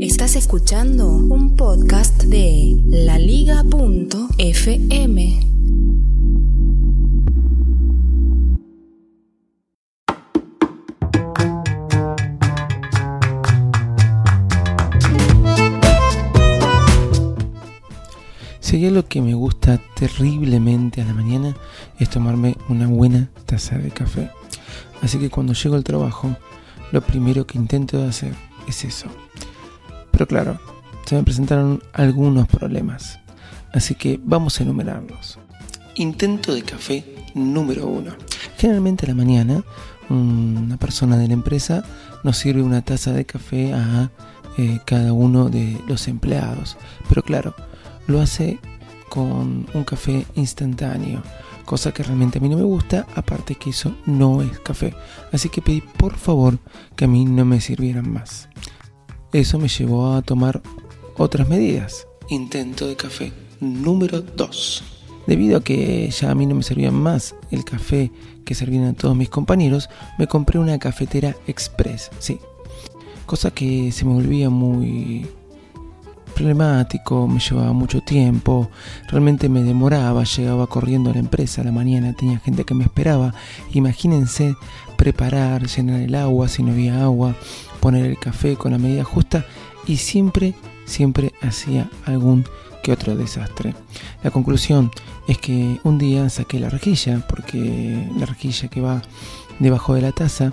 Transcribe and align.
Estás 0.00 0.36
escuchando 0.36 1.08
un 1.08 1.56
podcast 1.56 2.22
de 2.22 2.80
laliga.fm. 2.86 4.18
Hay 18.78 18.86
algo 18.86 19.02
que 19.08 19.20
me 19.20 19.34
gusta 19.34 19.80
terriblemente 19.96 21.02
a 21.02 21.04
la 21.04 21.12
mañana 21.12 21.56
es 21.98 22.10
tomarme 22.10 22.56
una 22.68 22.86
buena 22.86 23.28
taza 23.44 23.76
de 23.76 23.90
café. 23.90 24.30
Así 25.02 25.18
que 25.18 25.30
cuando 25.30 25.52
llego 25.52 25.74
al 25.74 25.82
trabajo, 25.82 26.36
lo 26.92 27.00
primero 27.00 27.44
que 27.44 27.58
intento 27.58 28.00
hacer 28.04 28.36
es 28.68 28.84
eso. 28.84 29.08
Pero 30.18 30.26
claro, 30.26 30.58
se 31.06 31.14
me 31.14 31.22
presentaron 31.22 31.80
algunos 31.92 32.48
problemas. 32.48 33.20
Así 33.72 33.94
que 33.94 34.18
vamos 34.20 34.58
a 34.58 34.64
enumerarlos. 34.64 35.38
Intento 35.94 36.52
de 36.54 36.62
café 36.62 37.04
número 37.34 37.86
uno. 37.86 38.16
Generalmente 38.56 39.06
a 39.06 39.10
la 39.10 39.14
mañana, 39.14 39.62
una 40.08 40.76
persona 40.76 41.16
de 41.18 41.28
la 41.28 41.34
empresa 41.34 41.84
nos 42.24 42.36
sirve 42.36 42.62
una 42.62 42.82
taza 42.82 43.12
de 43.12 43.26
café 43.26 43.72
a 43.72 44.10
eh, 44.56 44.80
cada 44.84 45.12
uno 45.12 45.50
de 45.50 45.80
los 45.86 46.08
empleados. 46.08 46.76
Pero 47.08 47.22
claro, 47.22 47.54
lo 48.08 48.20
hace 48.20 48.58
con 49.08 49.68
un 49.72 49.84
café 49.84 50.26
instantáneo, 50.34 51.22
cosa 51.64 51.92
que 51.92 52.02
realmente 52.02 52.38
a 52.38 52.40
mí 52.40 52.48
no 52.48 52.56
me 52.56 52.64
gusta, 52.64 53.06
aparte 53.14 53.54
que 53.54 53.70
eso 53.70 53.94
no 54.04 54.42
es 54.42 54.58
café. 54.58 54.94
Así 55.32 55.48
que 55.48 55.62
pedí 55.62 55.80
por 55.80 56.16
favor 56.16 56.58
que 56.96 57.04
a 57.04 57.08
mí 57.08 57.24
no 57.24 57.44
me 57.44 57.60
sirvieran 57.60 58.12
más. 58.12 58.48
Eso 59.32 59.58
me 59.58 59.68
llevó 59.68 60.14
a 60.14 60.22
tomar 60.22 60.62
otras 61.18 61.48
medidas. 61.48 62.06
Intento 62.28 62.86
de 62.86 62.96
café 62.96 63.32
número 63.60 64.22
2. 64.22 64.82
Debido 65.26 65.58
a 65.58 65.62
que 65.62 66.10
ya 66.10 66.30
a 66.30 66.34
mí 66.34 66.46
no 66.46 66.54
me 66.54 66.62
servían 66.62 66.94
más 66.94 67.34
el 67.50 67.64
café 67.64 68.10
que 68.46 68.54
servían 68.54 68.84
a 68.84 68.94
todos 68.94 69.14
mis 69.14 69.28
compañeros, 69.28 69.90
me 70.18 70.26
compré 70.26 70.58
una 70.58 70.78
cafetera 70.78 71.36
express, 71.46 72.10
sí. 72.18 72.38
Cosa 73.26 73.50
que 73.50 73.92
se 73.92 74.06
me 74.06 74.14
volvía 74.14 74.48
muy 74.48 75.26
problemático, 76.34 77.28
me 77.28 77.40
llevaba 77.40 77.72
mucho 77.74 78.00
tiempo, 78.00 78.70
realmente 79.08 79.50
me 79.50 79.62
demoraba, 79.62 80.24
llegaba 80.24 80.66
corriendo 80.66 81.10
a 81.10 81.12
la 81.12 81.18
empresa 81.18 81.60
a 81.60 81.64
la 81.64 81.72
mañana, 81.72 82.14
tenía 82.14 82.38
gente 82.38 82.64
que 82.64 82.74
me 82.74 82.84
esperaba. 82.84 83.34
Imagínense 83.72 84.54
preparar, 84.96 85.66
llenar 85.66 86.00
el 86.00 86.14
agua 86.14 86.48
si 86.48 86.62
no 86.62 86.72
había 86.72 87.02
agua, 87.02 87.34
poner 87.80 88.06
el 88.06 88.18
café 88.18 88.56
con 88.56 88.72
la 88.72 88.78
medida 88.78 89.04
justa 89.04 89.44
y 89.86 89.96
siempre, 89.96 90.54
siempre 90.84 91.32
hacía 91.42 91.88
algún 92.04 92.44
que 92.82 92.92
otro 92.92 93.16
desastre. 93.16 93.74
La 94.22 94.30
conclusión 94.30 94.90
es 95.26 95.38
que 95.38 95.78
un 95.84 95.98
día 95.98 96.28
saqué 96.28 96.58
la 96.60 96.70
rejilla, 96.70 97.24
porque 97.28 98.08
la 98.16 98.26
rejilla 98.26 98.68
que 98.68 98.80
va 98.80 99.02
debajo 99.58 99.94
de 99.94 100.02
la 100.02 100.12
taza, 100.12 100.52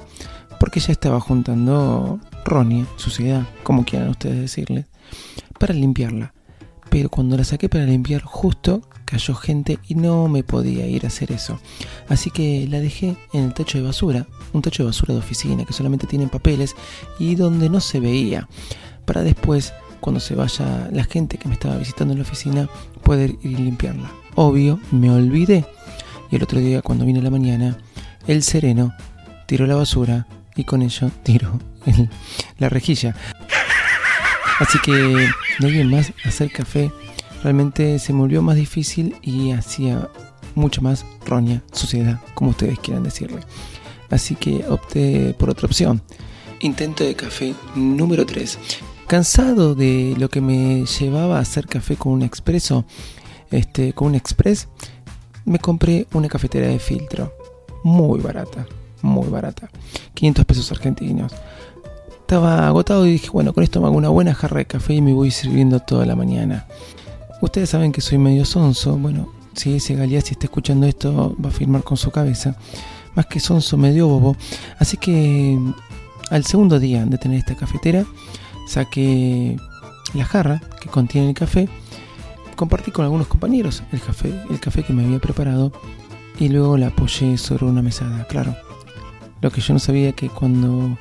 porque 0.60 0.80
ya 0.80 0.92
estaba 0.92 1.20
juntando 1.20 2.20
ronia, 2.44 2.86
suciedad, 2.96 3.48
como 3.64 3.86
quieran 3.86 4.10
ustedes 4.10 4.40
decirle, 4.40 4.86
para 5.60 5.74
limpiarla. 5.74 6.35
Pero 6.96 7.10
cuando 7.10 7.36
la 7.36 7.44
saqué 7.44 7.68
para 7.68 7.84
limpiar 7.84 8.22
justo 8.22 8.82
cayó 9.04 9.36
gente 9.36 9.80
y 9.86 9.96
no 9.96 10.30
me 10.30 10.44
podía 10.44 10.88
ir 10.88 11.04
a 11.04 11.10
hacer 11.10 11.34
eso. 11.34 11.60
Así 12.08 12.32
que 12.32 12.70
la 12.70 12.80
dejé 12.80 13.18
en 13.34 13.44
el 13.44 13.54
tacho 13.54 13.78
de 13.78 13.84
basura, 13.84 14.28
un 14.54 14.62
tacho 14.62 14.84
de 14.84 14.88
basura 14.88 15.14
de 15.14 15.20
oficina 15.20 15.66
que 15.66 15.74
solamente 15.74 16.08
tiene 16.08 16.28
papeles 16.28 16.74
y 17.20 17.36
donde 17.36 17.70
no 17.70 17.82
se 17.82 18.00
veía. 18.00 18.48
Para 19.04 19.24
después, 19.24 19.74
cuando 20.00 20.22
se 20.22 20.36
vaya 20.36 20.88
la 20.90 21.04
gente 21.04 21.38
que 21.38 21.50
me 21.50 21.56
estaba 21.56 21.76
visitando 21.76 22.14
en 22.14 22.20
la 22.20 22.24
oficina, 22.24 22.70
poder 23.04 23.32
ir 23.44 23.52
y 23.52 23.56
limpiarla. 23.58 24.10
Obvio, 24.36 24.80
me 24.92 25.12
olvidé. 25.12 25.66
Y 26.32 26.38
el 26.38 26.44
otro 26.44 26.62
día, 26.62 26.82
cuando 26.82 27.04
vine 27.04 27.22
la 27.22 27.30
mañana, 27.30 27.78
el 28.26 28.42
sereno 28.42 28.94
tiró 29.48 29.68
la 29.68 29.76
basura 29.76 30.28
y 30.56 30.64
con 30.64 30.82
ello 30.82 31.12
tiró 31.24 31.60
la 32.58 32.70
rejilla. 32.70 33.18
Así 34.60 34.80
que 34.80 34.92
de 34.92 35.28
alguien 35.68 35.90
más 35.90 36.14
hacer 36.24 36.52
café 36.52 36.92
realmente 37.44 38.00
se 38.00 38.14
me 38.14 38.20
volvió 38.20 38.42
más 38.42 38.56
difícil 38.56 39.16
y 39.22 39.52
hacía 39.52 40.10
mucho 40.56 40.82
más 40.82 41.06
roña, 41.26 41.62
suciedad, 41.74 42.22
como 42.34 42.52
ustedes 42.52 42.80
quieran 42.80 43.04
decirle. 43.04 43.42
Así 44.10 44.36
que 44.36 44.66
opté 44.70 45.36
por 45.38 45.50
otra 45.50 45.68
opción. 45.68 46.02
Intento 46.62 47.04
de 47.04 47.16
café 47.16 47.54
número 47.76 48.26
3. 48.26 48.58
Cansado 49.08 49.76
de 49.76 50.16
lo 50.18 50.30
que 50.30 50.42
me 50.42 50.86
llevaba 50.86 51.38
a 51.38 51.42
hacer 51.42 51.68
café 51.68 51.98
con 51.98 52.14
un 52.14 52.22
expreso, 52.24 52.86
este, 53.52 53.94
con 53.94 54.08
un 54.10 54.16
express, 54.16 54.70
me 55.44 55.60
compré 55.60 56.08
una 56.14 56.30
cafetera 56.30 56.68
de 56.68 56.80
filtro. 56.80 57.34
Muy 57.84 58.20
barata, 58.20 58.66
muy 59.02 59.28
barata. 59.28 59.70
500 60.14 60.46
pesos 60.46 60.72
argentinos 60.72 61.34
estaba 62.26 62.68
agotado 62.68 63.06
y 63.06 63.12
dije, 63.12 63.30
bueno, 63.30 63.54
con 63.54 63.64
esto 63.64 63.80
me 63.80 63.86
hago 63.86 63.96
una 63.96 64.10
buena 64.10 64.34
jarra 64.34 64.58
de 64.58 64.66
café 64.66 64.96
y 64.96 65.02
me 65.02 65.14
voy 65.14 65.30
sirviendo 65.30 65.80
toda 65.80 66.08
la 66.08 66.16
mañana. 66.16 66.66
Ustedes 67.40 67.70
saben 67.70 67.92
que 67.92 68.02
soy 68.02 68.18
medio 68.18 68.46
sonso, 68.46 68.98
bueno, 68.98 69.32
si 69.54 69.76
ese 69.76 69.94
Galeazzi 69.94 70.32
está 70.32 70.48
escuchando 70.48 70.88
esto, 70.88 71.36
va 71.44 71.50
a 71.50 71.52
firmar 71.52 71.84
con 71.84 71.98
su 71.98 72.10
cabeza. 72.10 72.56
Más 73.14 73.28
que 73.28 73.40
sonso, 73.40 73.78
medio 73.78 74.08
bobo. 74.08 74.36
Así 74.80 74.98
que 74.98 75.56
al 76.32 76.44
segundo 76.46 76.80
día 76.80 77.06
de 77.06 77.20
tener 77.20 77.38
esta 77.38 77.54
cafetera, 77.54 78.04
saqué 78.68 79.56
la 80.16 80.26
jarra 80.26 80.64
que 80.82 80.90
contiene 80.90 81.30
el 81.30 81.36
café, 81.36 81.70
compartí 82.56 82.90
con 82.90 83.06
algunos 83.06 83.28
compañeros 83.28 83.84
el 83.92 84.02
café, 84.02 84.34
el 84.50 84.60
café 84.60 84.82
que 84.82 84.94
me 84.94 85.06
había 85.06 85.20
preparado 85.20 85.72
y 86.40 86.50
luego 86.50 86.76
la 86.76 86.88
apoyé 86.88 87.38
sobre 87.38 87.66
una 87.66 87.84
mesada, 87.84 88.26
claro. 88.26 88.56
Lo 89.42 89.52
que 89.52 89.62
yo 89.62 89.76
no 89.76 89.80
sabía 89.80 90.14
que 90.14 90.28
cuando 90.28 90.98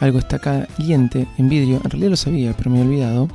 algo 0.00 0.18
está 0.18 0.38
caliente 0.38 1.26
en 1.38 1.48
vidrio, 1.48 1.80
en 1.84 1.90
realidad 1.90 2.10
lo 2.10 2.16
sabía, 2.16 2.54
pero 2.56 2.70
me 2.70 2.78
he 2.78 2.82
olvidado, 2.82 3.28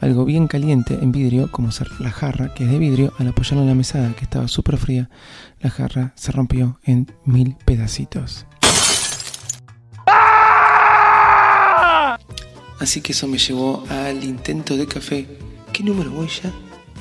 algo 0.00 0.24
bien 0.24 0.46
caliente 0.46 0.98
en 1.00 1.12
vidrio, 1.12 1.50
como 1.50 1.72
ser 1.72 1.88
la 2.00 2.10
jarra, 2.10 2.54
que 2.54 2.64
es 2.64 2.70
de 2.70 2.78
vidrio, 2.78 3.12
al 3.18 3.28
apoyarlo 3.28 3.62
en 3.62 3.68
la 3.68 3.74
mesada, 3.74 4.12
que 4.14 4.24
estaba 4.24 4.48
súper 4.48 4.76
fría, 4.76 5.08
la 5.60 5.70
jarra 5.70 6.12
se 6.16 6.32
rompió 6.32 6.78
en 6.84 7.10
mil 7.24 7.56
pedacitos. 7.64 8.46
Así 12.78 13.00
que 13.00 13.12
eso 13.12 13.26
me 13.26 13.38
llevó 13.38 13.84
al 13.88 14.22
intento 14.22 14.76
de 14.76 14.86
café. 14.86 15.26
¿Qué 15.72 15.82
número 15.82 16.10
voy 16.10 16.28
ya? 16.28 16.52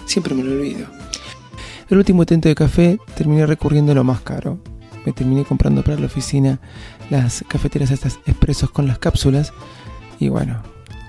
Siempre 0.06 0.34
me 0.34 0.44
lo 0.44 0.54
olvido. 0.54 0.88
El 1.90 1.98
último 1.98 2.24
intento 2.24 2.50
de 2.50 2.56
café 2.56 2.98
terminé 3.16 3.46
recurriendo 3.46 3.92
a 3.92 3.96
lo 3.96 4.04
más 4.04 4.22
caro, 4.22 4.60
me 5.06 5.14
terminé 5.14 5.46
comprando 5.46 5.84
para 5.84 6.00
la 6.00 6.08
oficina 6.08 6.60
las 7.10 7.44
cafeteras 7.48 7.92
estas 7.92 8.20
expresos 8.26 8.72
con 8.72 8.88
las 8.88 9.00
cápsulas. 9.00 9.54
Y 10.20 10.30
bueno, 10.30 10.62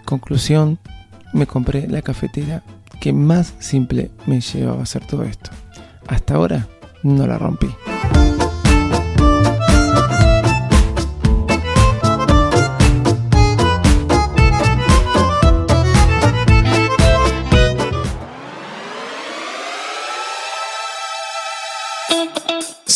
conclusión, 0.05 0.79
me 1.32 1.47
compré 1.47 1.88
la 1.88 2.03
cafetera 2.03 2.62
que 3.00 3.12
más 3.12 3.55
simple 3.59 4.11
me 4.26 4.41
llevaba 4.41 4.81
a 4.81 4.82
hacer 4.85 5.06
todo 5.06 5.25
esto. 5.25 5.50
Hasta 6.06 6.35
ahora 6.35 6.69
no 7.03 7.26
la 7.26 7.38
rompí. 7.38 7.69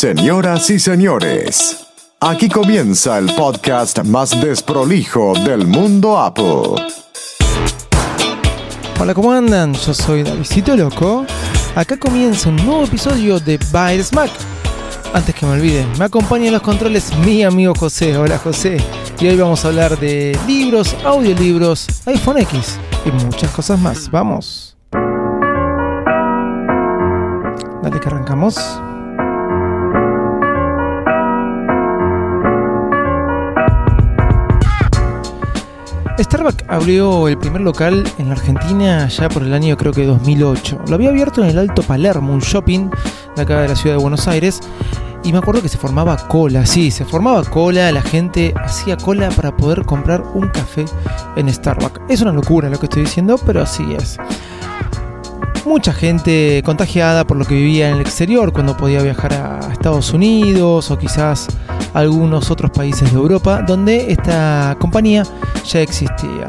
Señoras 0.00 0.70
y 0.70 0.78
señores, 0.78 1.86
aquí 2.20 2.48
comienza 2.48 3.18
el 3.18 3.26
podcast 3.34 4.02
más 4.02 4.30
desprolijo 4.40 5.34
del 5.44 5.66
mundo 5.66 6.18
Apple. 6.18 6.82
Hola, 8.98 9.12
¿cómo 9.12 9.30
andan? 9.30 9.74
Yo 9.74 9.92
soy 9.92 10.22
Davidito 10.22 10.74
Loco. 10.74 11.26
Acá 11.74 11.98
comienza 11.98 12.48
un 12.48 12.56
nuevo 12.56 12.84
episodio 12.84 13.38
de 13.40 13.58
Byte 13.70 14.02
Smack. 14.02 14.30
Antes 15.12 15.34
que 15.34 15.44
me 15.44 15.52
olvide, 15.52 15.86
me 15.98 16.06
acompaña 16.06 16.46
en 16.46 16.54
los 16.54 16.62
controles 16.62 17.14
mi 17.18 17.44
amigo 17.44 17.74
José. 17.78 18.16
Hola 18.16 18.38
José, 18.38 18.78
y 19.20 19.28
hoy 19.28 19.36
vamos 19.36 19.66
a 19.66 19.68
hablar 19.68 19.98
de 19.98 20.34
libros, 20.46 20.96
audiolibros, 21.04 21.86
iPhone 22.06 22.38
X 22.38 22.78
y 23.04 23.10
muchas 23.22 23.50
cosas 23.50 23.78
más. 23.78 24.10
Vamos. 24.10 24.78
Dale 27.82 28.00
que 28.00 28.08
arrancamos. 28.08 28.80
Starbucks 36.22 36.64
abrió 36.68 37.28
el 37.28 37.38
primer 37.38 37.62
local 37.62 38.04
en 38.18 38.28
la 38.28 38.34
Argentina 38.34 39.08
ya 39.08 39.28
por 39.30 39.42
el 39.42 39.54
año 39.54 39.76
creo 39.76 39.92
que 39.92 40.04
2008. 40.04 40.82
Lo 40.88 40.94
había 40.94 41.08
abierto 41.08 41.42
en 41.42 41.48
el 41.48 41.58
Alto 41.58 41.82
Palermo, 41.82 42.34
un 42.34 42.40
shopping 42.40 42.90
de 43.36 43.42
acá 43.42 43.62
de 43.62 43.68
la 43.68 43.76
ciudad 43.76 43.96
de 43.96 44.02
Buenos 44.02 44.28
Aires. 44.28 44.60
Y 45.24 45.32
me 45.32 45.38
acuerdo 45.38 45.62
que 45.62 45.68
se 45.68 45.78
formaba 45.78 46.16
cola, 46.28 46.66
sí, 46.66 46.90
se 46.90 47.04
formaba 47.04 47.42
cola, 47.44 47.90
la 47.92 48.02
gente 48.02 48.54
hacía 48.62 48.96
cola 48.96 49.30
para 49.30 49.56
poder 49.56 49.84
comprar 49.84 50.22
un 50.34 50.48
café 50.48 50.84
en 51.36 51.52
Starbucks. 51.52 52.00
Es 52.08 52.20
una 52.20 52.32
locura 52.32 52.68
lo 52.68 52.78
que 52.78 52.86
estoy 52.86 53.02
diciendo, 53.02 53.38
pero 53.46 53.62
así 53.62 53.84
es. 53.94 54.18
Mucha 55.66 55.92
gente 55.92 56.62
contagiada 56.64 57.26
por 57.26 57.36
lo 57.36 57.44
que 57.44 57.54
vivía 57.54 57.90
en 57.90 57.96
el 57.96 58.00
exterior 58.00 58.52
cuando 58.52 58.76
podía 58.76 59.02
viajar 59.02 59.34
a 59.34 59.72
Estados 59.72 60.12
Unidos 60.12 60.90
o 60.90 60.98
quizás 60.98 61.48
algunos 61.92 62.50
otros 62.50 62.70
países 62.70 63.12
de 63.12 63.18
Europa 63.18 63.62
donde 63.66 64.10
esta 64.10 64.74
compañía 64.80 65.22
ya 65.64 65.80
existía. 65.80 66.46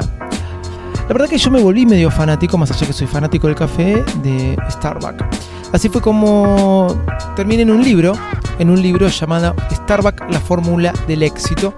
La 1.08 1.08
verdad 1.08 1.28
que 1.28 1.36
yo 1.36 1.50
me 1.50 1.60
volví 1.60 1.84
medio 1.84 2.10
fanático, 2.10 2.56
más 2.56 2.70
allá 2.70 2.86
que 2.86 2.92
soy 2.94 3.06
fanático 3.06 3.48
del 3.48 3.56
café, 3.56 4.02
de 4.22 4.56
Starbucks. 4.70 5.24
Así 5.72 5.90
fue 5.90 6.00
como 6.00 6.96
terminé 7.36 7.62
en 7.62 7.70
un 7.70 7.82
libro, 7.84 8.14
en 8.58 8.70
un 8.70 8.80
libro 8.80 9.08
llamado 9.08 9.54
Starbucks, 9.72 10.22
la 10.30 10.40
fórmula 10.40 10.92
del 11.06 11.22
éxito. 11.22 11.74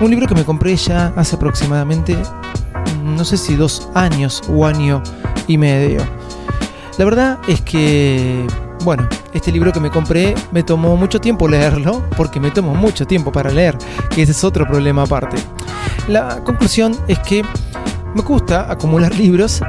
Un 0.00 0.10
libro 0.10 0.26
que 0.26 0.34
me 0.34 0.44
compré 0.44 0.74
ya 0.74 1.12
hace 1.16 1.36
aproximadamente, 1.36 2.16
no 3.04 3.24
sé 3.24 3.36
si 3.36 3.54
dos 3.54 3.88
años 3.94 4.42
o 4.48 4.66
año 4.66 5.00
y 5.46 5.58
medio. 5.58 6.25
La 6.98 7.04
verdad 7.04 7.38
es 7.46 7.60
que, 7.60 8.46
bueno, 8.82 9.06
este 9.34 9.52
libro 9.52 9.70
que 9.70 9.80
me 9.80 9.90
compré 9.90 10.34
me 10.50 10.62
tomó 10.62 10.96
mucho 10.96 11.20
tiempo 11.20 11.46
leerlo, 11.46 12.02
porque 12.16 12.40
me 12.40 12.50
tomó 12.50 12.74
mucho 12.74 13.06
tiempo 13.06 13.30
para 13.30 13.50
leer, 13.50 13.76
que 14.10 14.22
ese 14.22 14.32
es 14.32 14.44
otro 14.44 14.66
problema 14.66 15.02
aparte. 15.02 15.36
La 16.08 16.42
conclusión 16.42 16.96
es 17.06 17.18
que 17.18 17.44
me 18.14 18.22
gusta 18.22 18.70
acumular 18.70 19.14
libros 19.14 19.60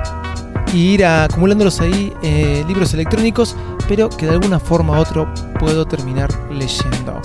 y 0.74 0.94
ir 0.94 1.06
acumulándolos 1.06 1.82
ahí, 1.82 2.14
eh, 2.22 2.64
libros 2.66 2.94
electrónicos, 2.94 3.58
pero 3.90 4.08
que 4.08 4.26
de 4.26 4.34
alguna 4.34 4.60
forma 4.60 4.98
u 4.98 5.02
otra 5.02 5.34
puedo 5.60 5.86
terminar 5.86 6.30
leyendo. 6.50 7.22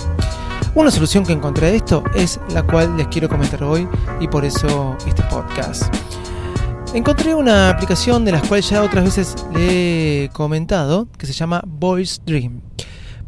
Una 0.75 0.91
solución 0.91 1.25
que 1.25 1.31
encontré 1.31 1.67
a 1.67 1.69
esto 1.69 2.03
es 2.13 2.39
la 2.49 2.63
cual 2.63 2.97
les 2.97 3.07
quiero 3.07 3.29
comentar 3.29 3.63
hoy 3.63 3.87
y 4.19 4.27
por 4.27 4.43
eso 4.43 4.97
este 5.05 5.23
podcast. 5.23 5.93
Encontré 6.93 7.33
una 7.33 7.69
aplicación 7.69 8.23
de 8.23 8.31
las 8.31 8.47
cuales 8.47 8.69
ya 8.69 8.83
otras 8.83 9.03
veces 9.03 9.35
le 9.55 10.25
he 10.25 10.29
comentado, 10.29 11.07
que 11.17 11.25
se 11.25 11.33
llama 11.33 11.63
Voice 11.65 12.21
Dream. 12.23 12.61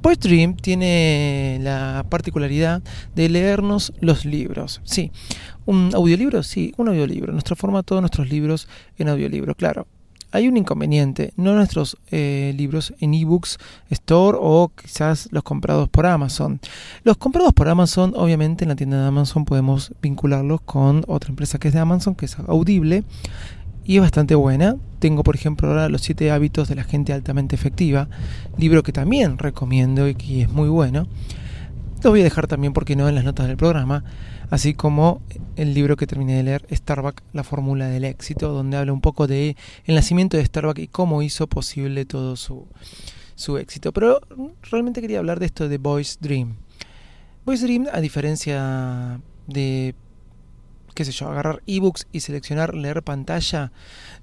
Voice 0.03 0.19
Dream 0.21 0.55
tiene 0.55 1.57
la 1.63 2.05
particularidad 2.07 2.83
de 3.15 3.27
leernos 3.27 3.91
los 4.01 4.23
libros. 4.23 4.81
Sí, 4.83 5.11
un 5.65 5.89
audiolibro, 5.95 6.43
sí, 6.43 6.75
un 6.77 6.89
audiolibro. 6.89 7.33
Nos 7.33 7.43
transforma 7.43 7.81
todos 7.81 8.03
nuestros 8.03 8.29
libros 8.29 8.67
en 8.99 9.09
audiolibro, 9.09 9.55
claro. 9.55 9.87
Hay 10.35 10.49
un 10.49 10.57
inconveniente, 10.57 11.31
no 11.37 11.53
nuestros 11.53 11.95
eh, 12.11 12.53
libros 12.57 12.93
en 12.99 13.13
ebooks 13.13 13.57
store 13.89 14.37
o 14.41 14.69
quizás 14.75 15.29
los 15.31 15.43
comprados 15.43 15.87
por 15.87 16.05
Amazon. 16.05 16.59
Los 17.05 17.15
comprados 17.15 17.53
por 17.53 17.69
Amazon, 17.69 18.11
obviamente 18.17 18.65
en 18.65 18.69
la 18.69 18.75
tienda 18.75 18.99
de 18.99 19.07
Amazon 19.07 19.45
podemos 19.45 19.93
vincularlos 20.01 20.59
con 20.59 21.05
otra 21.07 21.29
empresa 21.29 21.57
que 21.57 21.69
es 21.69 21.73
de 21.73 21.79
Amazon, 21.79 22.15
que 22.15 22.25
es 22.25 22.37
Audible, 22.37 23.05
y 23.85 23.95
es 23.95 24.01
bastante 24.01 24.35
buena. 24.35 24.75
Tengo, 24.99 25.23
por 25.23 25.35
ejemplo, 25.35 25.69
ahora 25.69 25.87
Los 25.87 26.01
siete 26.01 26.29
hábitos 26.31 26.67
de 26.67 26.75
la 26.75 26.83
gente 26.83 27.13
altamente 27.13 27.55
efectiva, 27.55 28.09
libro 28.57 28.83
que 28.83 28.91
también 28.91 29.37
recomiendo 29.37 30.05
y 30.09 30.15
que 30.15 30.41
es 30.41 30.49
muy 30.49 30.67
bueno. 30.67 31.07
Lo 32.03 32.09
voy 32.09 32.19
a 32.19 32.23
dejar 32.25 32.47
también, 32.47 32.73
porque 32.73 32.97
no, 32.97 33.07
en 33.07 33.15
las 33.15 33.23
notas 33.23 33.47
del 33.47 33.55
programa, 33.55 34.03
así 34.49 34.73
como 34.73 35.21
el 35.55 35.73
libro 35.73 35.95
que 35.95 36.07
terminé 36.07 36.35
de 36.35 36.43
leer, 36.43 36.65
Starbucks, 36.71 37.23
la 37.33 37.43
fórmula 37.43 37.87
del 37.87 38.03
éxito, 38.03 38.51
donde 38.51 38.77
habla 38.77 38.93
un 38.93 39.01
poco 39.01 39.27
de 39.27 39.55
el 39.85 39.95
nacimiento 39.95 40.37
de 40.37 40.45
Starbucks 40.45 40.79
y 40.81 40.87
cómo 40.87 41.21
hizo 41.21 41.47
posible 41.47 42.05
todo 42.05 42.35
su, 42.35 42.67
su 43.35 43.57
éxito. 43.57 43.91
Pero 43.93 44.21
realmente 44.69 45.01
quería 45.01 45.19
hablar 45.19 45.39
de 45.39 45.47
esto 45.47 45.69
de 45.69 45.77
Boys 45.77 46.17
Dream. 46.19 46.55
Boys 47.45 47.61
Dream, 47.61 47.87
a 47.91 48.01
diferencia 48.01 49.19
de 49.47 49.95
qué 50.95 51.05
sé 51.05 51.11
yo, 51.11 51.29
agarrar 51.29 51.61
ebooks 51.67 52.07
y 52.11 52.21
seleccionar 52.21 52.73
leer 52.73 53.03
pantalla. 53.03 53.71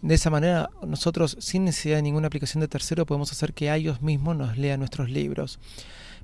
De 0.00 0.14
esa 0.14 0.30
manera, 0.30 0.70
nosotros, 0.84 1.36
sin 1.38 1.64
necesidad 1.64 1.96
de 1.96 2.02
ninguna 2.02 2.26
aplicación 2.26 2.60
de 2.60 2.68
tercero, 2.68 3.06
podemos 3.06 3.30
hacer 3.30 3.52
que 3.52 3.72
ellos 3.72 4.02
mismos 4.02 4.36
nos 4.36 4.58
lean 4.58 4.80
nuestros 4.80 5.10
libros. 5.10 5.60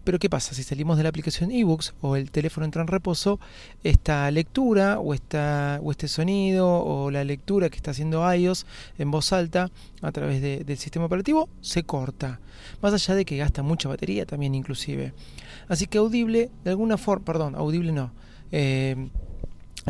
Pero 0.05 0.19
¿qué 0.19 0.31
pasa? 0.31 0.55
Si 0.55 0.63
salimos 0.63 0.97
de 0.97 1.03
la 1.03 1.11
aplicación 1.11 1.51
ebooks 1.51 1.93
o 2.01 2.17
el 2.17 2.31
teléfono 2.31 2.65
entra 2.65 2.81
en 2.81 2.89
reposo, 2.89 3.39
esta 3.85 4.31
lectura 4.31 4.99
o, 5.01 5.13
esta, 5.13 5.81
o 5.83 5.91
este 5.91 6.09
sonido 6.09 6.67
o 6.67 7.11
la 7.11 7.25
lectura 7.25 7.69
que 7.69 7.77
está 7.77 7.91
haciendo 7.91 8.33
iOS 8.33 8.65
en 8.97 9.11
voz 9.11 9.33
alta 9.35 9.71
a 10.01 10.13
través 10.13 10.41
del 10.41 10.79
sistema 10.79 11.05
operativo 11.05 11.51
se 11.61 11.83
corta. 11.83 12.41
Más 12.81 12.95
allá 12.95 13.15
de 13.17 13.27
que 13.27 13.37
gasta 13.37 13.63
mucha 13.63 13.91
batería 13.91 14.25
también 14.25 14.55
inclusive. 14.55 15.13
Así 15.69 15.87
que 15.87 15.99
Audible, 15.99 16.51
de 16.65 16.71
alguna 16.71 16.97
forma, 16.97 17.27
perdón, 17.27 17.55
Audible 17.55 17.93
no. 17.93 18.13
Eh, 18.51 19.11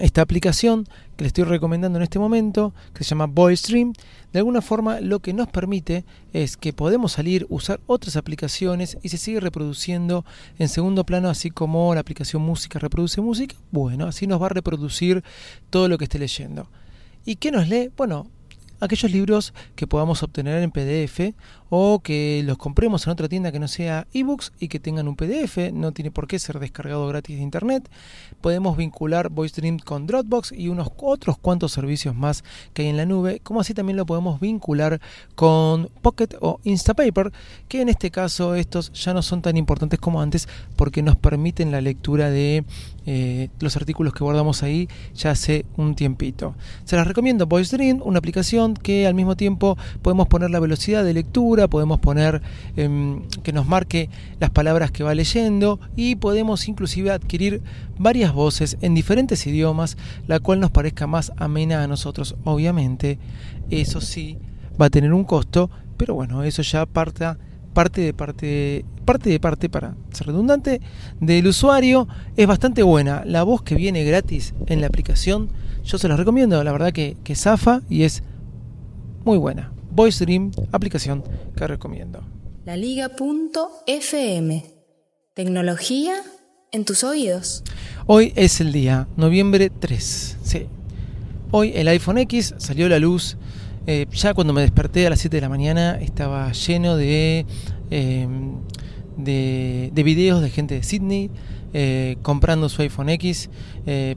esta 0.01 0.23
aplicación 0.23 0.85
que 1.17 1.25
le 1.25 1.29
estoy 1.29 1.45
recomendando 1.45 1.99
en 1.99 2.03
este 2.03 2.19
momento, 2.19 2.75
que 2.95 3.05
se 3.05 3.11
llama 3.11 3.27
VoiceStream, 3.27 3.93
de 4.33 4.39
alguna 4.39 4.61
forma 4.61 5.01
lo 5.01 5.21
que 5.21 5.33
nos 5.33 5.49
permite 5.49 6.05
es 6.33 6.57
que 6.57 6.73
podemos 6.73 7.13
salir, 7.13 7.47
usar 7.49 7.81
otras 7.87 8.17
aplicaciones 8.17 8.99
y 9.03 9.09
se 9.09 9.19
sigue 9.19 9.41
reproduciendo 9.41 10.25
en 10.59 10.69
segundo 10.69 11.05
plano, 11.05 11.29
así 11.29 11.51
como 11.51 11.95
la 11.95 12.01
aplicación 12.01 12.43
música 12.43 12.79
reproduce 12.79 13.21
música. 13.21 13.57
Bueno, 13.71 14.07
así 14.07 14.27
nos 14.27 14.41
va 14.41 14.47
a 14.47 14.51
reproducir 14.51 15.25
todo 15.71 15.89
lo 15.89 15.99
que 15.99 16.05
esté 16.05 16.19
leyendo. 16.19 16.69
¿Y 17.25 17.37
qué 17.37 17.51
nos 17.51 17.69
lee? 17.69 17.91
Bueno, 17.97 18.27
aquellos 18.81 19.11
libros 19.11 19.55
que 19.75 19.87
podamos 19.87 20.23
obtener 20.23 20.63
en 20.63 20.71
PDF 20.71 21.35
o 21.71 22.01
que 22.01 22.43
los 22.45 22.59
compremos 22.59 23.07
en 23.07 23.13
otra 23.13 23.29
tienda 23.29 23.53
que 23.53 23.59
no 23.59 23.69
sea 23.69 24.07
ebooks 24.13 24.53
y 24.59 24.69
que 24.69 24.81
tengan 24.81 25.09
un 25.09 25.17
PDF, 25.17 25.73
no 25.73 25.93
tiene 25.93 26.11
por 26.11 26.27
qué 26.27 26.39
ser 26.39 26.59
descargado 26.59 27.07
gratis 27.09 27.37
de 27.37 27.43
internet. 27.43 27.89
Podemos 28.41 28.77
vincular 28.77 29.31
VoiceDream 29.31 29.79
con 29.79 30.07
Dropbox 30.07 30.53
y 30.53 30.69
unos 30.69 30.91
otros 30.97 31.39
cuantos 31.39 31.73
servicios 31.73 32.15
más 32.15 32.45
que 32.73 32.83
hay 32.83 32.89
en 32.89 32.97
la 32.97 33.07
nube, 33.07 33.41
como 33.43 33.61
así 33.61 33.75
también 33.75 33.97
lo 33.97 34.07
podemos 34.07 34.41
vincular 34.41 35.01
con 35.35 35.89
Pocket 36.03 36.29
o 36.41 36.61
Instapaper, 36.65 37.33
que 37.69 37.81
en 37.81 37.89
este 37.89 38.11
caso 38.11 38.55
estos 38.55 38.93
ya 38.93 39.15
no 39.15 39.23
son 39.23 39.43
tan 39.43 39.57
importantes 39.57 39.99
como 39.99 40.21
antes 40.21 40.49
porque 40.77 41.03
nos 41.03 41.17
permiten 41.17 41.71
la 41.71 41.81
lectura 41.81 42.31
de 42.31 42.65
eh, 43.07 43.49
los 43.61 43.75
artículos 43.77 44.13
que 44.13 44.23
guardamos 44.23 44.63
ahí 44.63 44.89
ya 45.15 45.31
hace 45.31 45.65
un 45.77 45.95
tiempito. 45.95 46.55
Se 46.85 46.97
las 46.97 47.07
recomiendo 47.07 47.47
VoiceDream, 47.47 48.03
una 48.05 48.19
aplicación 48.19 48.75
que 48.75 49.07
al 49.07 49.15
mismo 49.15 49.35
tiempo 49.35 49.79
podemos 50.03 50.29
poner 50.29 50.51
la 50.51 50.61
velocidad 50.61 51.03
de 51.05 51.15
lectura, 51.15 51.58
podemos 51.67 51.99
poner 51.99 52.41
em, 52.77 53.23
que 53.43 53.53
nos 53.53 53.67
marque 53.67 54.11
las 54.39 54.51
palabras 54.51 54.93
que 54.93 55.03
va 55.03 55.15
leyendo 55.15 55.81
y 55.97 56.15
podemos 56.15 56.69
inclusive 56.69 57.11
adquirir 57.11 57.63
varias 57.99 58.33
voces 58.33 58.77
en 58.81 58.95
diferentes 58.95 59.47
idiomas, 59.47 59.97
la 60.27 60.39
cual 60.39 60.61
nos 60.61 60.71
parezca 60.71 61.07
más 61.07 61.33
amena 61.37 61.83
a 61.83 61.89
nosotros. 61.89 62.37
Obviamente, 62.45 63.19
eso 63.71 64.01
sí 64.01 64.39
va 64.81 64.87
a 64.87 64.91
tener 64.91 65.13
un 65.13 65.25
costo, 65.25 65.71
pero 65.97 66.15
bueno, 66.15 66.45
eso 66.45 66.63
ya 66.63 66.87
parte 66.87 67.27
parte 67.75 68.01
de 68.01 68.15
parte 68.15 68.85
parte 69.05 69.31
de 69.31 69.41
parte 69.41 69.69
para 69.69 69.95
ser 70.13 70.27
redundante 70.29 70.81
del 71.21 71.47
usuario. 71.47 72.09
Es 72.37 72.47
bastante 72.47 72.83
buena 72.83 73.23
la 73.25 73.43
voz 73.43 73.63
que 73.63 73.75
viene 73.75 74.05
gratis 74.05 74.55
en 74.67 74.81
la 74.81 74.87
aplicación. 74.87 75.51
Yo 75.85 75.99
se 75.99 76.09
la 76.09 76.17
recomiendo 76.17 76.63
la 76.63 76.73
verdad 76.73 76.93
que, 76.93 77.17
que 77.25 77.35
zafa 77.35 77.83
y 77.89 78.03
es 78.03 78.23
muy 79.25 79.39
buena 79.39 79.73
Voice 79.91 80.25
Dream, 80.25 80.53
aplicación 80.73 81.25
que 81.57 81.67
recomiendo. 81.67 82.23
La 82.65 82.77
Liga.fm. 82.77 84.65
Tecnología 85.35 86.15
en 86.73 86.85
tus 86.85 87.05
oídos. 87.05 87.65
Hoy 88.07 88.33
es 88.37 88.61
el 88.61 88.73
día, 88.73 89.09
noviembre 89.17 89.71
3. 89.71 90.37
Sí. 90.43 90.67
Hoy 91.51 91.73
el 91.75 91.89
iPhone 91.89 92.19
X 92.19 92.55
salió 92.59 92.87
a 92.87 92.89
la 92.91 92.99
luz. 92.99 93.37
Eh, 93.87 94.07
ya 94.13 94.35
cuando 94.35 94.53
me 94.53 94.61
desperté 94.61 95.07
a 95.07 95.11
las 95.11 95.21
7 95.21 95.39
de 95.39 95.41
la 95.41 95.49
mañana 95.49 95.99
estaba 95.99 96.53
lleno 96.53 96.97
de, 96.97 97.47
em, 97.91 98.57
de, 99.17 100.03
videos 100.05 100.43
de 100.43 100.51
gente 100.51 100.75
de 100.75 100.83
Sydney 100.83 101.31
eh, 101.73 102.17
comprando 102.21 102.69
su 102.69 102.83
iPhone 102.83 103.09
X, 103.09 103.49
eh, 103.87 104.17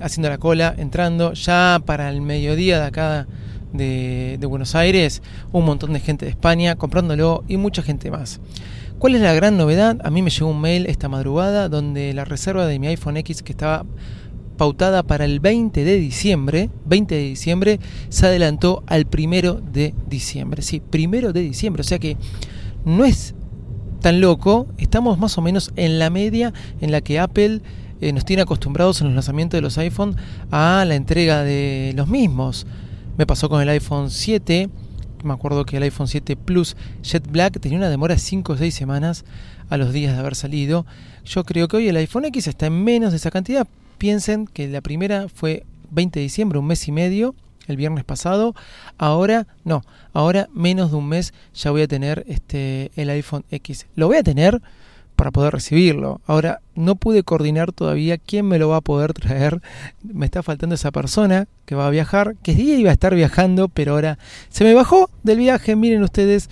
haciendo 0.00 0.30
la 0.30 0.38
cola, 0.38 0.74
entrando. 0.78 1.34
Ya 1.34 1.82
para 1.84 2.08
el 2.08 2.22
mediodía 2.22 2.80
de 2.80 2.86
acá 2.86 3.26
de, 3.72 4.38
Buenos 4.48 4.74
Aires, 4.74 5.22
un 5.52 5.64
montón 5.64 5.92
de 5.92 6.00
gente 6.00 6.24
de 6.24 6.30
España 6.30 6.76
comprándolo 6.76 7.44
y 7.48 7.56
mucha 7.56 7.82
gente 7.82 8.10
más. 8.10 8.40
¿Cuál 8.98 9.14
es 9.14 9.22
la 9.22 9.32
gran 9.32 9.56
novedad? 9.56 9.98
A 10.04 10.10
mí 10.10 10.22
me 10.22 10.30
llegó 10.30 10.50
un 10.50 10.60
mail 10.60 10.86
esta 10.86 11.08
madrugada 11.08 11.68
donde 11.68 12.12
la 12.12 12.24
reserva 12.24 12.66
de 12.66 12.78
mi 12.78 12.88
iPhone 12.88 13.16
X 13.16 13.42
que 13.42 13.52
estaba 13.52 13.86
pautada 14.56 15.02
para 15.02 15.24
el 15.24 15.40
20 15.40 15.84
de 15.84 15.96
diciembre, 15.96 16.68
20 16.84 17.14
de 17.14 17.22
diciembre, 17.22 17.80
se 18.10 18.26
adelantó 18.26 18.82
al 18.86 19.06
primero 19.06 19.54
de 19.54 19.94
diciembre. 20.06 20.60
Sí, 20.60 20.80
primero 20.80 21.32
de 21.32 21.40
diciembre, 21.40 21.80
o 21.80 21.84
sea 21.84 21.98
que 21.98 22.18
no 22.84 23.04
es 23.04 23.34
tan 24.00 24.20
loco, 24.20 24.66
estamos 24.78 25.18
más 25.18 25.38
o 25.38 25.42
menos 25.42 25.72
en 25.76 25.98
la 25.98 26.10
media 26.10 26.52
en 26.80 26.90
la 26.90 27.00
que 27.00 27.18
Apple 27.18 27.62
eh, 28.00 28.12
nos 28.12 28.24
tiene 28.24 28.42
acostumbrados 28.42 29.00
en 29.00 29.08
los 29.08 29.14
lanzamientos 29.14 29.58
de 29.58 29.62
los 29.62 29.78
iPhone 29.78 30.16
a 30.50 30.84
la 30.86 30.94
entrega 30.94 31.42
de 31.42 31.92
los 31.94 32.08
mismos. 32.08 32.66
Me 33.20 33.26
pasó 33.26 33.50
con 33.50 33.60
el 33.60 33.68
iPhone 33.68 34.10
7, 34.10 34.70
me 35.24 35.34
acuerdo 35.34 35.66
que 35.66 35.76
el 35.76 35.82
iPhone 35.82 36.08
7 36.08 36.36
Plus 36.36 36.74
Jet 37.02 37.30
Black 37.30 37.60
tenía 37.60 37.76
una 37.76 37.90
demora 37.90 38.14
de 38.14 38.18
5 38.18 38.54
o 38.54 38.56
6 38.56 38.74
semanas 38.74 39.26
a 39.68 39.76
los 39.76 39.92
días 39.92 40.14
de 40.14 40.20
haber 40.20 40.34
salido. 40.34 40.86
Yo 41.26 41.44
creo 41.44 41.68
que 41.68 41.76
hoy 41.76 41.88
el 41.88 41.98
iPhone 41.98 42.24
X 42.24 42.46
está 42.46 42.64
en 42.64 42.82
menos 42.82 43.10
de 43.10 43.18
esa 43.18 43.30
cantidad. 43.30 43.68
Piensen 43.98 44.46
que 44.46 44.68
la 44.68 44.80
primera 44.80 45.28
fue 45.28 45.66
20 45.90 46.18
de 46.18 46.22
diciembre, 46.22 46.58
un 46.58 46.66
mes 46.66 46.88
y 46.88 46.92
medio, 46.92 47.34
el 47.66 47.76
viernes 47.76 48.04
pasado. 48.04 48.54
Ahora 48.96 49.46
no, 49.64 49.82
ahora 50.14 50.48
menos 50.54 50.90
de 50.90 50.96
un 50.96 51.06
mes 51.06 51.34
ya 51.52 51.72
voy 51.72 51.82
a 51.82 51.88
tener 51.88 52.24
este 52.26 52.90
el 52.96 53.10
iPhone 53.10 53.44
X. 53.50 53.86
Lo 53.96 54.06
voy 54.06 54.16
a 54.16 54.22
tener 54.22 54.62
para 55.20 55.32
poder 55.32 55.52
recibirlo. 55.52 56.22
Ahora 56.26 56.62
no 56.74 56.94
pude 56.94 57.24
coordinar 57.24 57.72
todavía 57.72 58.16
quién 58.16 58.46
me 58.46 58.58
lo 58.58 58.70
va 58.70 58.76
a 58.76 58.80
poder 58.80 59.12
traer. 59.12 59.60
Me 60.02 60.24
está 60.24 60.42
faltando 60.42 60.74
esa 60.74 60.92
persona 60.92 61.46
que 61.66 61.74
va 61.74 61.86
a 61.86 61.90
viajar, 61.90 62.36
que 62.42 62.54
día 62.54 62.78
iba 62.78 62.88
a 62.88 62.94
estar 62.94 63.14
viajando, 63.14 63.68
pero 63.68 63.92
ahora 63.92 64.18
se 64.48 64.64
me 64.64 64.72
bajó 64.72 65.10
del 65.22 65.36
viaje, 65.36 65.76
miren 65.76 66.02
ustedes. 66.02 66.48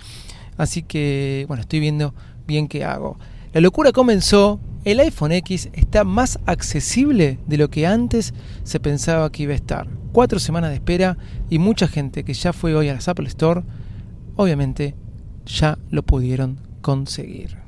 Así 0.59 0.83
que 0.83 1.47
bueno, 1.49 1.63
estoy 1.63 1.81
viendo 1.81 2.15
bien 2.47 2.69
qué 2.69 2.85
hago. 2.85 3.19
La 3.55 3.63
locura 3.63 3.91
comenzó, 3.93 4.61
el 4.85 5.01
iPhone 5.01 5.33
X 5.33 5.71
está 5.73 6.05
más 6.05 6.39
accesible 6.45 7.39
de 7.47 7.57
lo 7.57 7.71
que 7.71 7.87
antes 7.87 8.35
se 8.65 8.81
pensaba 8.81 9.33
que 9.33 9.45
iba 9.45 9.55
a 9.55 9.57
estar. 9.57 9.89
Cuatro 10.13 10.39
semanas 10.39 10.69
de 10.69 10.77
espera 10.77 11.17
y 11.49 11.59
mucha 11.59 11.89
gente 11.89 12.23
que 12.23 12.35
ya 12.35 12.53
fue 12.53 12.75
hoy 12.75 12.91
a 12.91 12.93
las 12.93 13.09
Apple 13.09 13.29
Store, 13.29 13.63
obviamente 14.37 14.95
ya 15.47 15.79
lo 15.89 16.03
pudieron 16.03 16.61
conseguir. 16.83 17.68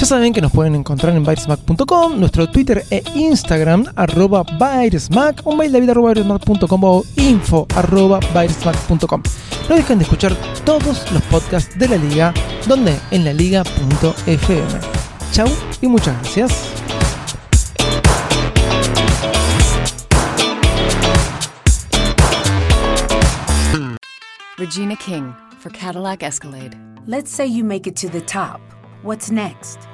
Ya 0.00 0.06
saben 0.06 0.32
que 0.32 0.40
nos 0.40 0.50
pueden 0.50 0.74
encontrar 0.74 1.14
en 1.14 1.24
byresmack.com, 1.24 2.18
nuestro 2.18 2.50
Twitter 2.50 2.82
e 2.90 3.02
Instagram, 3.14 3.84
arroba 3.96 4.44
byresmack, 4.44 5.42
o 5.44 5.54
mail 5.54 5.72
david 5.72 5.90
arroba 5.90 6.14
o 6.14 7.04
info 7.16 7.66
arroba 7.76 8.18
byresmack.com. 8.32 9.22
No 9.68 9.74
dejen 9.74 9.98
de 9.98 10.04
escuchar 10.04 10.34
todos 10.64 11.12
los 11.12 11.22
podcasts 11.24 11.78
de 11.78 11.86
la 11.86 11.96
liga, 11.98 12.32
donde 12.66 12.98
en 13.10 13.26
la 13.26 13.34
liga.fm. 13.34 14.80
Chau 15.32 15.48
y 15.82 15.86
muchas 15.86 16.16
gracias. 16.22 16.50
Regina 24.56 24.96
King 24.96 25.34
for 25.58 25.70
Cadillac 25.70 26.22
Escalade. 26.22 26.74
Let's 27.06 27.30
say 27.30 27.46
you 27.46 27.64
make 27.64 27.86
it 27.86 27.96
to 27.96 28.08
the 28.08 28.22
top. 28.22 28.62
What's 29.02 29.30
next? 29.30 29.89